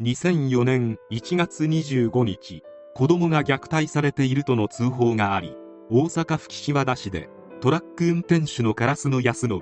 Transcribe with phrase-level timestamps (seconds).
[0.00, 2.62] 2004年1月25日
[2.94, 5.56] 子供が虐待されているとの通報があり
[5.90, 7.28] 大阪府岸和田市で
[7.60, 9.60] トラック運転手の烏野安信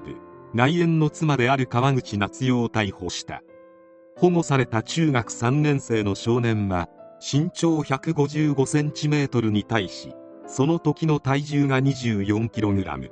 [0.52, 3.42] 内縁の妻である川口夏代を逮捕した。
[4.18, 6.90] 保護された中学3年生の少年は
[7.20, 10.14] 身長 155cm に対し
[10.46, 13.10] その時の体重が 24kg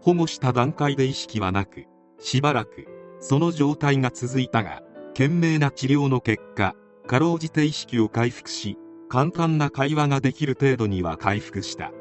[0.00, 1.84] 保護した段階で意識はなく
[2.18, 2.86] しばらく
[3.20, 4.82] その状態が続いたが
[5.20, 6.74] 懸命な治療の結果
[7.06, 8.78] かろうじて意識を回復し
[9.10, 11.92] 簡単な会話ができる程度には回復した。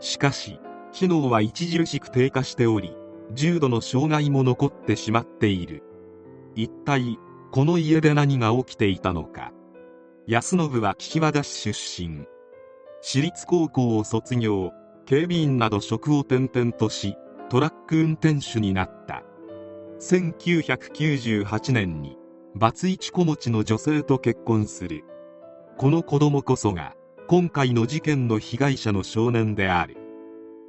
[0.00, 0.60] しかし
[0.92, 2.94] 知能は著しく低下しており
[3.32, 5.82] 重度の障害も残ってしまっている。
[6.54, 7.18] 一体
[7.52, 9.50] この家で何が起きていたのか。
[10.26, 12.26] 安信は岸和田市出身。
[13.00, 14.72] 私立高校を卒業。
[15.06, 17.16] 警備員など職を転々とし
[17.48, 19.22] トラック運転手になった。
[20.00, 22.18] 1998年に
[22.54, 25.04] バツイチ子持ちの女性と結婚する。
[25.78, 26.94] この子供こそが
[27.26, 29.96] 今回の事件の被害者の少年である。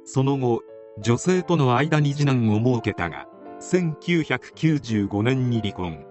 [0.04, 0.62] その後
[0.98, 3.26] 女性との間に次男を設けたが
[3.60, 6.06] 1995年に離婚。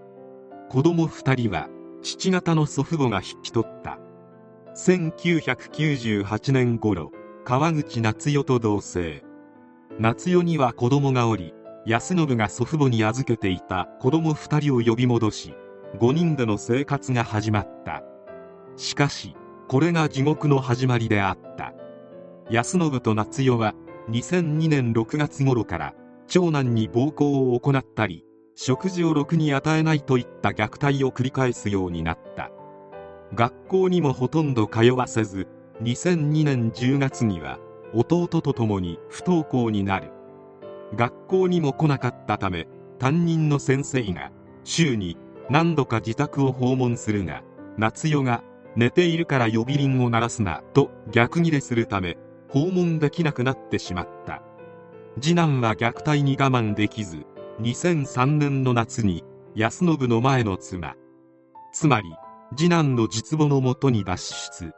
[0.69, 1.69] 子供2人は
[2.03, 3.97] 父方の祖父母が引き取った。
[4.75, 7.11] 1998年頃
[7.45, 9.23] 川口夏代と同棲。
[9.99, 11.53] 夏代には子供がおり
[11.85, 15.53] 安信が祖父母に預けていた子供2人を呼び戻し
[15.99, 18.03] 5人での生活が始まった。
[18.77, 19.35] しかし
[19.67, 21.73] これが地獄の始まりであった。
[22.49, 23.73] 安信と夏代は
[24.09, 25.93] 2002年6月頃から
[26.27, 32.49] 長男に暴行を行ったり食事をろくに与えないといった虐待を繰り返すようになった。
[33.35, 35.47] 学校にもほとんど通わせず
[35.81, 37.59] 2002年10月には
[37.93, 40.11] 弟と共に不登校になる。
[40.95, 42.67] 学校にも来なかったため
[42.99, 44.31] 担任の先生が
[44.63, 45.17] 週に
[45.49, 47.43] 何度か自宅を訪問するが
[47.77, 48.43] 夏代が
[48.75, 52.17] 寝ているから呼び鈴を鳴らすなと逆ギレするため
[52.49, 54.41] 訪問できなくなってしまった。
[55.19, 57.25] 次男は虐待に我慢できず
[57.61, 59.23] 2003年の夏に
[59.55, 60.95] 安信の前の妻。
[61.71, 62.07] つまり
[62.55, 64.71] 次男の実母のもとに脱出。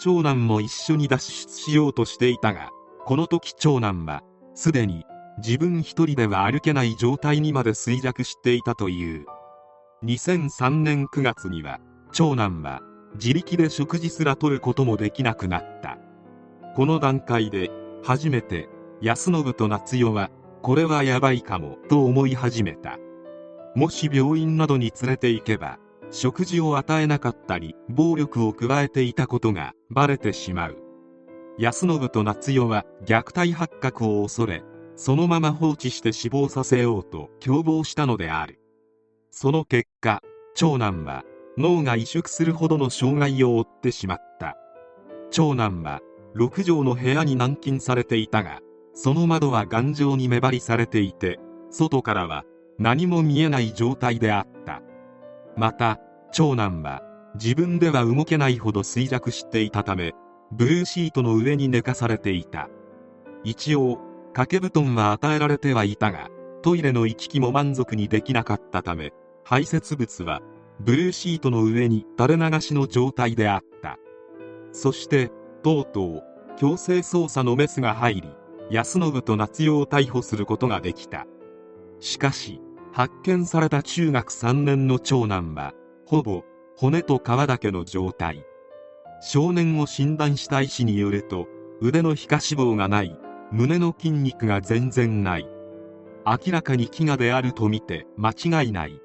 [0.00, 2.70] 長男も一緒に脱出しようとしていたが
[3.04, 4.22] この時長男は
[4.54, 5.04] すでに
[5.38, 9.26] 自分一人では歩けない状態にまで衰弱していたという。
[10.04, 11.80] 2003年9月には
[12.12, 12.82] 長男は
[13.14, 15.98] 自力で食事すら取ることもできなくなった。
[16.74, 17.70] この段階で
[18.02, 18.68] 初めて
[19.00, 20.30] 安信と夏代は
[20.62, 22.98] これはやばいかもと思い始めた。
[23.74, 25.78] もし病院などに連れて行けば
[26.10, 30.76] 食事を与えなかったり暴力を加えていたことがバレてしまう。
[31.58, 34.62] 安信と夏代は虐待発覚を恐れ
[34.94, 38.60] そのまま放置して死亡させようと共謀したのである。
[39.30, 40.20] その結果
[40.54, 41.24] 長男は
[41.56, 44.56] 脳が萎縮するほどの障害を負ってしまった。
[45.30, 46.00] 長男は
[46.36, 48.60] 6畳の部屋に軟禁されていたが
[48.94, 51.38] その窓は頑丈に目張りされていて
[51.70, 52.44] 外からは
[52.78, 54.82] 何も見えない状態であった。
[55.56, 56.00] また
[56.32, 57.02] 長男は
[57.34, 60.12] 自分では動けないほど衰弱していたため
[60.50, 62.68] ブルーシートの上に寝かされていた。
[63.44, 63.98] 一応
[64.32, 66.30] 掛け布団は与えられてはいたが
[66.62, 69.12] トイレの行き来も満足にできなかったため
[69.44, 70.40] 排泄物は
[70.80, 73.98] ブルーシートの上に垂れ流しの状態であった。
[74.72, 75.30] そして
[75.62, 76.22] とうとう
[76.56, 78.28] 強制捜査のメスが入り
[78.70, 81.26] 安信と夏代を逮捕することができた。
[82.00, 82.60] しかし
[82.92, 85.72] 発見された中学3年の長男は
[86.06, 86.42] ほぼ
[86.76, 88.44] 骨と皮だけの状態。
[89.20, 91.46] 少年を診断した医師によると
[91.80, 93.16] 腕の皮下脂肪がない。
[93.52, 95.46] 胸の筋肉が全然ない。
[96.24, 98.98] 明らかに飢餓であるとみて間違いない。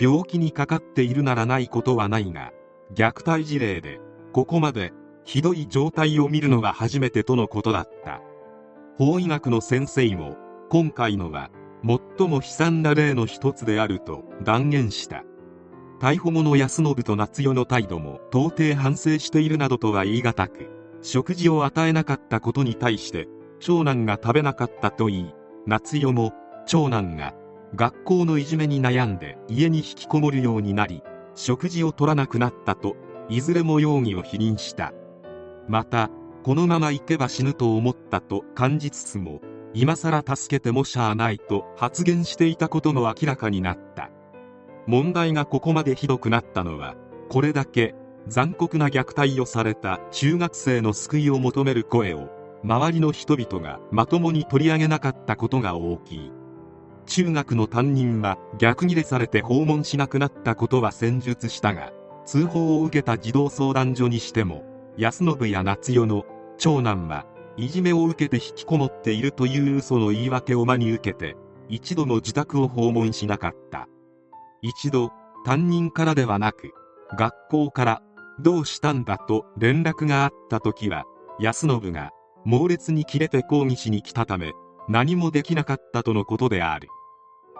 [0.00, 2.52] 病気にかかっているならないことはないが
[2.94, 3.98] 虐待事例で
[4.32, 4.92] ここまで
[5.24, 8.20] ひどい状態を見るのは初めてとのことだった。
[8.98, 10.36] 法医学の先生も
[10.70, 11.50] 今回のは
[11.84, 15.24] 最も悲惨な例の一つであると断言した。
[16.00, 20.68] 逮捕後の安信と夏代の態度も到底反省しているなどとは言い難く
[21.02, 23.28] 食事を与えなかったことに対して
[23.60, 25.34] 長男が食べなかったといい
[25.66, 26.32] 夏代も
[26.66, 27.34] 長男が
[27.74, 31.02] 学校のいじめに悩んで家に引きこもるようになり
[31.34, 32.96] 食事を取らなくなったと
[33.28, 34.92] いずれも容疑を否認した。
[35.68, 36.10] また
[36.44, 39.40] このまま行けば死ぬと思ったと感じつつも
[39.74, 44.10] 今更助けてもしゃあないと発言していたことも明らかになった。
[44.86, 46.94] 問題がここまでひどくなったのは
[47.28, 47.94] これだけ
[48.28, 52.30] 残酷な虐待をされた中学生の救いを求める声を
[52.66, 56.32] 周りの人々がまともに取り上げなかったことが大きい。
[57.06, 61.92] 中学の担任は逆ギレされて訪問しなくなったことは戦術したが
[62.24, 64.64] 通報を受けた児童相談所にしても
[64.98, 66.24] 安信や夏代の
[66.58, 67.24] 長男は
[67.56, 71.36] いじめを受けて引きこもっているという嘘の言い訳を真に受けて
[71.68, 73.86] 一度も自宅を訪問しなかった。
[74.62, 75.12] 一度
[75.44, 76.72] 担任からではなく
[77.16, 78.02] 学校から
[78.40, 81.04] どうしたんだと連絡があった時は
[81.38, 82.10] 安信が
[82.46, 84.52] 猛烈に切れて抗議しに来たため
[84.88, 86.86] 何もできなかったとのことである。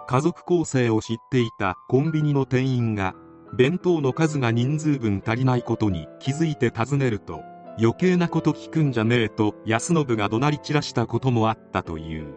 [0.07, 3.13] 家族構成を知っていたコンビニの店員が
[3.53, 7.41] 弁当の数が人数分足りないことに気づいて尋ねると
[7.77, 12.35] 余計なこと聞くんじゃねえと安信が怒鳴り散らしたこともあったという。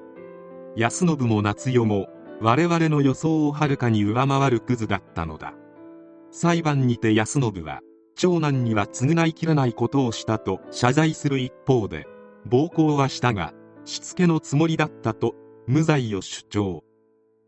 [0.76, 2.08] 安信も夏代も
[2.41, 5.55] 我々の予想をはるかに上回るクズだったのだ。
[6.32, 7.79] 裁判にて安信は
[8.17, 12.06] 長男には償いきらないことをしたと謝罪する一方で
[12.46, 13.52] 暴行はしたが
[13.84, 15.34] しつけのつもりだったと
[15.66, 16.84] 無罪を主張。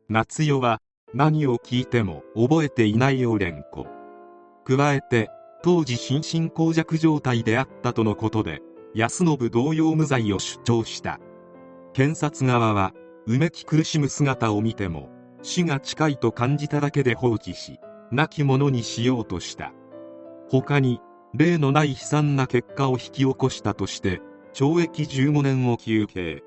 [0.08, 0.80] 夏代は
[1.14, 3.86] 何を聞いても覚えていないよ連呼
[4.64, 5.30] 加えて
[5.62, 8.60] 当時心神耗弱状態であったとのことで
[8.94, 11.18] 安信同様無罪を主張した。
[11.92, 12.92] 検察側は
[13.26, 15.08] うめき苦しむ姿を見ても
[15.42, 17.78] 死が近いと感じただけで放置し
[18.10, 19.72] 亡き者にしようとした。
[20.50, 21.00] 他に
[21.34, 24.20] 例のない悲惨な結果を引き起こしたとして
[24.52, 26.43] 懲役15年を求刑。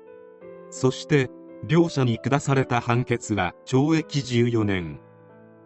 [0.70, 1.30] そして
[1.66, 5.00] 両者に下された判決は懲役14年。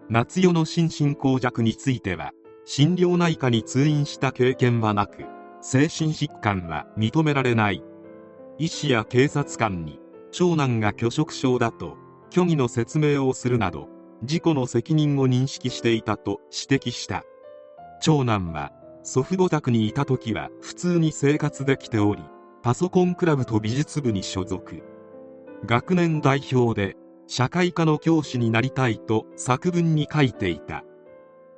[0.09, 2.33] 夏代の心神耗弱については
[2.65, 5.25] 心療内科に通院した経験はなく
[5.61, 7.83] 精神疾患は認められない。
[8.59, 10.01] 医師や警察官に
[10.33, 11.97] 長男が拒食症だと
[12.31, 13.89] 虚偽の説明をするなど
[14.23, 17.25] 事故の責任を認識していたと指摘した。
[18.01, 18.73] 長男は
[19.03, 22.23] 祖父母宅にいた時は普通に生活できており
[22.63, 24.83] パソコンクラブと美術部に所属。
[25.65, 30.85] 学年代表で社会科の教師になりたいと作文に書いていた。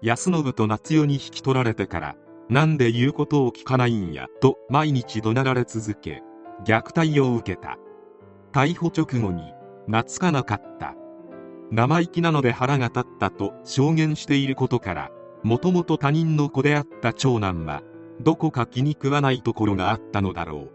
[0.00, 2.16] 安信と夏代に引き取られてから
[2.48, 6.22] なんで言うことを聞かないんやと毎日怒鳴られ続け
[6.64, 7.78] 虐待を受けた。
[8.52, 9.52] 逮捕直後に
[9.86, 10.94] 懐かなかった。
[11.70, 15.10] 生意気なので腹が立ったと証言していることから
[15.42, 17.82] もともと他人の子であった長男は
[18.20, 20.68] どこか気に食わないところがあったのだろ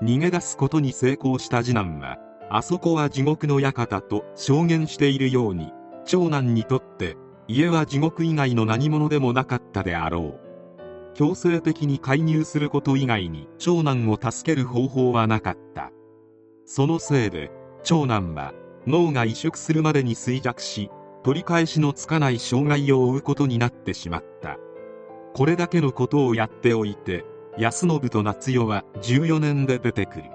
[0.00, 0.04] う。
[0.04, 2.18] 逃げ出すことに成功した次男は
[2.50, 5.72] あそこは地獄の館と証言しているように
[6.04, 7.16] 長男にとって
[7.48, 10.40] 家は地獄以外の何者でもなかったであろう。
[11.14, 15.90] 強制的に介入すること以外に長男を助ける方法はなかった。
[16.66, 17.50] そのせいで
[17.82, 18.52] 長男は
[18.86, 20.90] 脳が移植するまでに衰弱し
[21.26, 24.58] 取り返しのつかない障害を負うことになってしまった。
[25.34, 27.24] これだけのことをやっておいて
[27.58, 30.30] 安信と夏代は14年で出てくる。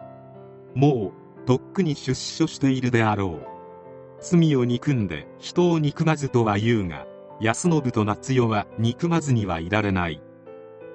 [0.75, 1.13] も
[1.45, 3.47] うとっくに出所しているであろう。
[4.19, 7.07] 罪を憎んで人を憎まずとは言うが
[7.39, 10.21] 安信と夏代は憎まずにはいられない。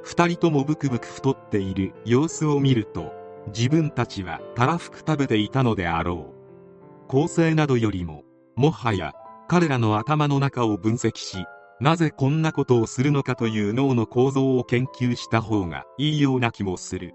[0.03, 3.15] 二人ともブクブク太っている様子を見ると
[3.47, 7.09] 自分たちはたらふく食べていたのであろう。
[7.09, 8.25] 構成などよりも
[8.57, 9.15] もはや
[9.49, 11.45] 彼らの頭の中を分析し
[11.81, 17.13] なぜこんなことをするのかという脳の構造を研究した方がいいような気もする。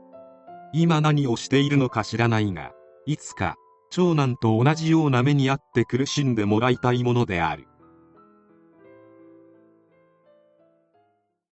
[0.74, 2.72] 今何をしているのか知らないが
[3.06, 3.56] いつか
[3.90, 7.68] 長男と同じような目にあって苦しんでもらいたいものである。